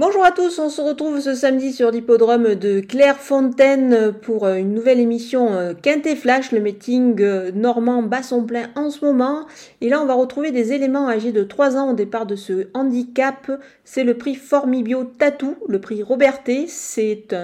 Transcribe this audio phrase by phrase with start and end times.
[0.00, 4.72] Bonjour à tous, on se retrouve ce samedi sur l'hippodrome de Clairefontaine pour euh, une
[4.72, 9.46] nouvelle émission euh, Quintet Flash, le meeting euh, normand bat son plein en ce moment.
[9.82, 12.68] Et là, on va retrouver des éléments âgés de 3 ans au départ de ce
[12.72, 13.52] handicap.
[13.84, 16.64] C'est le prix Formibio Tatou, le prix Roberté.
[16.66, 17.36] C'est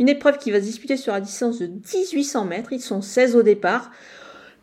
[0.00, 2.72] une épreuve qui va se disputer sur la distance de 1800 mètres.
[2.72, 3.92] Ils sont 16 au départ.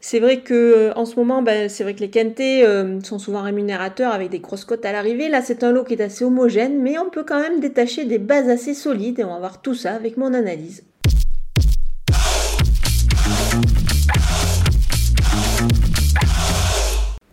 [0.01, 3.19] C'est vrai que euh, en ce moment, ben, c'est vrai que les quintés euh, sont
[3.19, 5.29] souvent rémunérateurs avec des grosses cotes à l'arrivée.
[5.29, 8.17] Là, c'est un lot qui est assez homogène, mais on peut quand même détacher des
[8.19, 10.88] bases assez solides et on va voir tout ça avec mon analyse.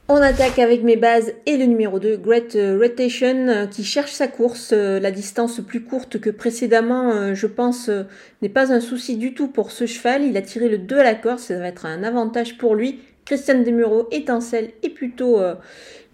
[0.09, 4.13] On attaque avec mes bases et le numéro 2, Great euh, Rotation, euh, qui cherche
[4.13, 4.71] sa course.
[4.73, 7.91] Euh, la distance plus courte que précédemment, je pense,
[8.41, 10.23] n'est pas un souci du tout pour ce cheval.
[10.23, 13.01] Il a tiré le 2 à la corde, ça va être un avantage pour lui.
[13.25, 15.41] Christian Demuro étincelle et plutôt,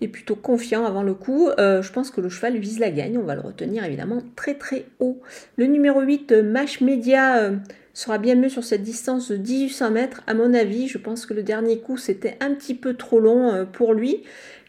[0.01, 1.51] est plutôt confiant avant le coup.
[1.59, 3.19] je pense que le cheval vise la gagne.
[3.19, 5.21] On va le retenir évidemment très très haut.
[5.57, 7.51] Le numéro 8, Mash Media
[7.95, 10.23] sera bien mieux sur cette distance de 1800 mètres.
[10.27, 13.53] À mon avis, je pense que le dernier coup, c'était un petit peu trop long
[13.53, 14.23] euh, pour lui.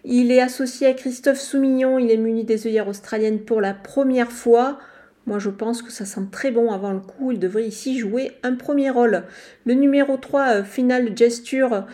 [0.03, 4.31] Il est associé à Christophe Soumignon, il est muni des œillères australiennes pour la première
[4.31, 4.79] fois.
[5.25, 7.31] Moi, je pense que ça sent très bon avant le coup.
[7.31, 9.23] Il devrait ici jouer un premier rôle.
[9.65, 11.85] Le numéro 3, euh, Final Gesture,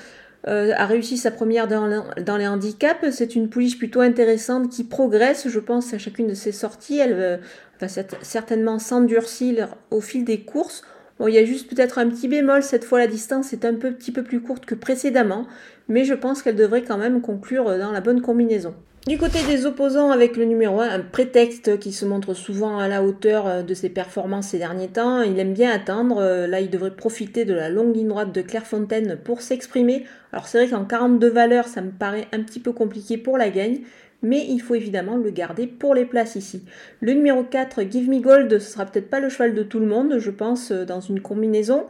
[0.48, 3.08] euh, a réussi sa première dans, les handicaps.
[3.12, 6.98] C'est une pouliche plutôt intéressante qui progresse, je pense, à chacune de ses sorties.
[6.98, 7.40] Elle
[7.80, 10.82] va certainement s'endurcir au fil des courses.
[11.20, 13.76] Bon, il y a juste peut-être un petit bémol, cette fois la distance est un
[13.76, 15.46] peu, petit peu plus courte que précédemment,
[15.90, 18.74] mais je pense qu'elle devrait quand même conclure dans la bonne combinaison.
[19.08, 22.88] Du côté des opposants avec le numéro 1, un prétexte qui se montre souvent à
[22.88, 25.22] la hauteur euh, de ses performances ces derniers temps.
[25.22, 26.18] Il aime bien attendre.
[26.20, 30.06] Euh, là, il devrait profiter de la longue ligne droite de Clairefontaine pour s'exprimer.
[30.32, 33.50] Alors c'est vrai qu'en 42 valeurs, ça me paraît un petit peu compliqué pour la
[33.50, 33.80] gagne
[34.22, 36.64] mais il faut évidemment le garder pour les places ici.
[37.02, 39.86] Le numéro 4, Give Me Gold, ce sera peut-être pas le cheval de tout le
[39.86, 41.86] monde, je pense, euh, dans une combinaison.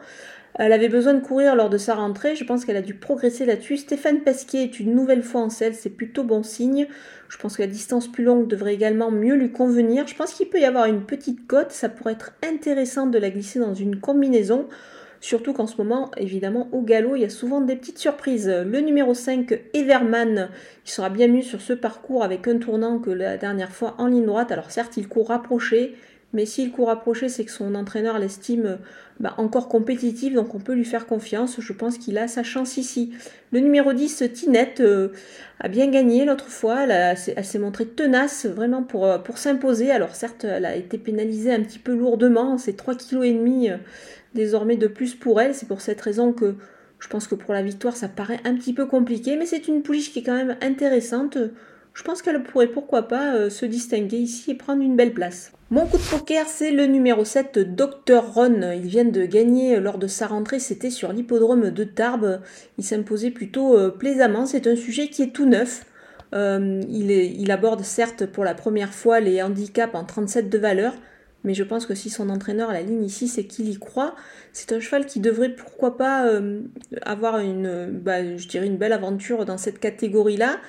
[0.55, 3.45] Elle avait besoin de courir lors de sa rentrée, je pense qu'elle a dû progresser
[3.45, 3.77] là-dessus.
[3.77, 6.87] Stéphane Pasquier est une nouvelle fois en selle, c'est plutôt bon signe.
[7.29, 10.07] Je pense que la distance plus longue devrait également mieux lui convenir.
[10.07, 13.29] Je pense qu'il peut y avoir une petite cote, ça pourrait être intéressant de la
[13.29, 14.67] glisser dans une combinaison.
[15.21, 18.47] Surtout qu'en ce moment, évidemment, au galop, il y a souvent des petites surprises.
[18.47, 20.49] Le numéro 5, Everman,
[20.85, 24.07] il sera bien mieux sur ce parcours avec un tournant que la dernière fois en
[24.07, 24.51] ligne droite.
[24.51, 25.95] Alors certes, il court rapproché,
[26.33, 28.77] mais s'il court rapproché, c'est que son entraîneur l'estime
[29.19, 31.59] bah, encore compétitive, donc on peut lui faire confiance.
[31.59, 33.11] Je pense qu'il a sa chance ici.
[33.51, 35.09] Le numéro 10, Tinette, euh,
[35.59, 36.85] a bien gagné l'autre fois.
[36.85, 39.91] Elle, s'est montrée tenace vraiment pour, euh, pour s'imposer.
[39.91, 43.79] Alors certes, elle a été pénalisée un petit peu lourdement, c'est 3,5 kg
[44.35, 45.55] désormais de plus pour elle.
[45.55, 46.55] C'est pour cette raison que
[46.99, 49.81] je pense que pour la victoire, ça paraît un petit peu compliqué, mais c'est une
[49.81, 51.37] pouliche qui est quand même intéressante.
[51.93, 55.51] Je pense qu'elle pourrait pourquoi pas euh, se distinguer ici et prendre une belle place.
[55.69, 58.23] Mon coup de poker, c'est le numéro 7, Dr.
[58.33, 58.71] Ron.
[58.73, 62.41] Il vient de gagner euh, lors de sa rentrée, c'était sur l'hippodrome de Tarbes.
[62.77, 64.45] Il s'imposait plutôt euh, plaisamment.
[64.45, 65.85] C'est un sujet qui est tout neuf.
[66.33, 70.93] il, aborde certes pour la première fois les handicaps en 37 de valeur,
[71.43, 74.15] mais je pense que si son entraîneur, la ligne ici, c'est qu'il y croit,
[74.53, 76.31] c'est un cheval qui devrait pourquoi pas
[77.01, 80.59] avoir une, bah, je dirais une belle aventure dans cette catégorie-là.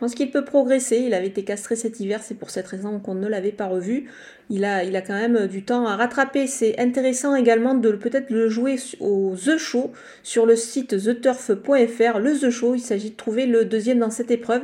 [0.00, 0.96] Je pense qu'il peut progresser.
[0.96, 4.08] Il avait été castré cet hiver, c'est pour cette raison qu'on ne l'avait pas revu.
[4.48, 6.46] Il a, quand même du temps à rattraper.
[6.46, 12.18] C'est intéressant également de peut-être le jouer au The Show sur le site theturf.fr.
[12.18, 14.62] Le The Show, il s'agit de trouver le deuxième dans cette épreuve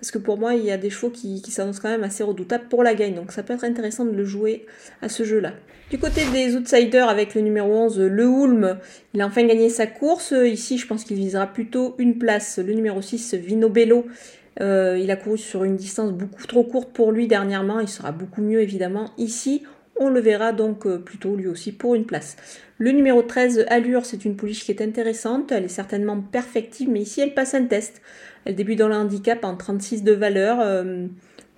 [0.00, 2.68] parce que pour moi, il y a des chevaux qui, s'annoncent quand même assez redoutables
[2.70, 3.14] pour la gagne.
[3.14, 4.64] Donc ça peut être intéressant de le jouer
[5.02, 5.52] à ce jeu-là.
[5.90, 8.78] Du côté des outsiders, avec le numéro 11, Le Hulme,
[9.12, 10.32] il a enfin gagné sa course.
[10.32, 12.58] Ici, je pense qu'il visera plutôt une place.
[12.58, 14.06] Le numéro 6, Vino Bello,
[14.60, 17.80] euh, il a couru sur une distance beaucoup trop courte pour lui dernièrement.
[17.80, 19.62] Il sera beaucoup mieux évidemment ici.
[20.00, 22.36] On le verra donc euh, plutôt lui aussi pour une place.
[22.78, 25.50] Le numéro 13, Allure, c'est une pouliche qui est intéressante.
[25.50, 28.00] Elle est certainement perfective, mais ici elle passe un test.
[28.44, 30.58] Elle débute dans le handicap en 36 de valeur.
[30.60, 31.06] Euh,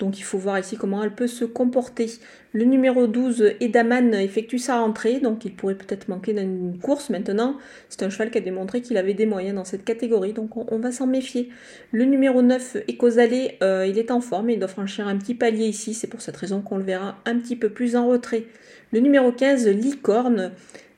[0.00, 2.10] donc il faut voir ici comment elle peut se comporter.
[2.52, 7.56] Le numéro 12, Edaman, effectue sa rentrée, donc il pourrait peut-être manquer d'une course maintenant.
[7.88, 10.78] C'est un cheval qui a démontré qu'il avait des moyens dans cette catégorie, donc on,
[10.78, 11.50] va s'en méfier.
[11.92, 15.66] Le numéro 9, Ecozalé, euh, il est en forme, il doit franchir un petit palier
[15.66, 18.46] ici, c'est pour cette raison qu'on le verra un petit peu plus en retrait.
[18.92, 20.50] Le numéro 15, Licorne,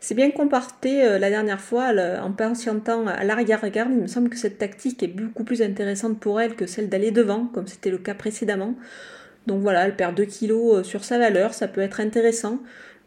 [0.03, 3.93] c'est bien comporté euh, la dernière fois en patientant à l'arrière-garde.
[3.93, 7.13] Il me semble que cette tactique est beaucoup plus intéressante pour elle que celle d'aller
[7.13, 8.75] devant, comme c'était le cas précédemment.
[9.47, 12.59] Donc voilà, elle perd 2 kilos euh, sur sa valeur, ça peut être intéressant,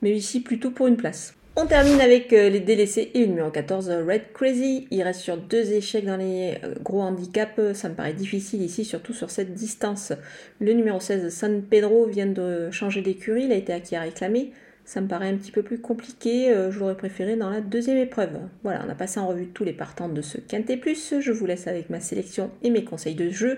[0.02, 1.34] mais ici plutôt pour une place.
[1.58, 4.88] On termine avec euh, les délaissés et le numéro 14, Red Crazy.
[4.90, 7.74] Il reste sur deux échecs dans les gros handicaps.
[7.74, 10.14] Ça me paraît difficile ici, surtout sur cette distance.
[10.62, 13.46] Le numéro 16, San Pedro, vient de changer d'écurie.
[13.46, 14.52] Il a été acquis à réclamer.
[14.86, 16.52] Ça me paraît un petit peu plus compliqué.
[16.52, 18.38] Euh, je l'aurais préféré dans la deuxième épreuve.
[18.64, 21.16] Voilà, on a passé en revue tous les partants de ce Quintet Plus.
[21.20, 23.58] Je vous laisse avec ma sélection et mes conseils de jeu.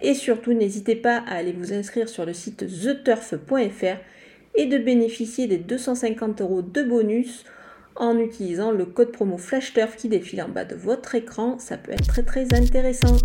[0.00, 3.98] Et surtout, n'hésitez pas à aller vous inscrire sur le site theturf.fr
[4.54, 7.44] et de bénéficier des 250 euros de bonus
[7.96, 11.58] en utilisant le code promo FlashTurf qui défile en bas de votre écran.
[11.58, 13.16] Ça peut être très très intéressant.